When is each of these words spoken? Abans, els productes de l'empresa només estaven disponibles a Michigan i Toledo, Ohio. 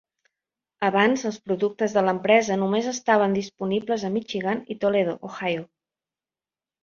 Abans, 0.85 1.23
els 1.29 1.35
productes 1.49 1.91
de 1.97 2.03
l'empresa 2.05 2.55
només 2.61 2.87
estaven 2.93 3.37
disponibles 3.37 4.05
a 4.07 4.11
Michigan 4.15 4.63
i 4.77 4.79
Toledo, 4.85 5.13
Ohio. 5.29 5.67